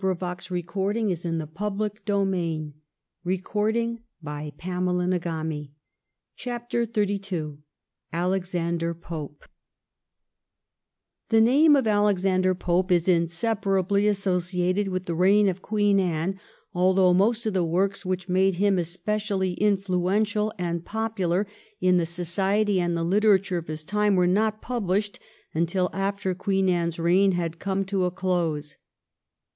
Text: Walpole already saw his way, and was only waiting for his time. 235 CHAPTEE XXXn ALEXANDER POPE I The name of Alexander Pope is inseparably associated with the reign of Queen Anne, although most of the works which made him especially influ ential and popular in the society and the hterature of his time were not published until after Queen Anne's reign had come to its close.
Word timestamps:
Walpole 0.03 0.63
already 0.79 1.13
saw 1.13 1.29
his 1.29 1.31
way, 1.31 1.31
and 1.31 1.39
was 1.39 2.05
only 2.09 2.73
waiting 2.73 2.73
for 3.51 3.67
his 3.69 3.99
time. 4.01 5.11
235 5.11 5.71
CHAPTEE 6.37 6.77
XXXn 6.87 7.57
ALEXANDER 8.11 8.95
POPE 8.95 9.37
I 9.43 9.47
The 11.29 11.41
name 11.41 11.75
of 11.75 11.85
Alexander 11.85 12.55
Pope 12.55 12.91
is 12.91 13.07
inseparably 13.07 14.07
associated 14.07 14.87
with 14.87 15.05
the 15.05 15.13
reign 15.13 15.47
of 15.47 15.61
Queen 15.61 15.99
Anne, 15.99 16.39
although 16.73 17.13
most 17.13 17.45
of 17.45 17.53
the 17.53 17.63
works 17.63 18.03
which 18.03 18.27
made 18.27 18.55
him 18.55 18.79
especially 18.79 19.55
influ 19.57 19.99
ential 20.17 20.51
and 20.57 20.83
popular 20.83 21.45
in 21.79 21.97
the 21.97 22.07
society 22.07 22.79
and 22.81 22.97
the 22.97 23.05
hterature 23.05 23.59
of 23.59 23.67
his 23.67 23.85
time 23.85 24.15
were 24.15 24.25
not 24.25 24.63
published 24.63 25.19
until 25.53 25.91
after 25.93 26.33
Queen 26.33 26.69
Anne's 26.69 26.97
reign 26.97 27.33
had 27.33 27.59
come 27.59 27.85
to 27.85 28.07
its 28.07 28.15
close. 28.15 28.77